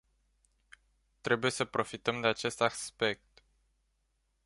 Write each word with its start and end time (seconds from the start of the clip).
Trebuie 1.21 1.51
să 1.51 1.65
profităm 1.65 2.21
de 2.21 2.27
acest 2.27 2.61
aspect. 2.61 3.43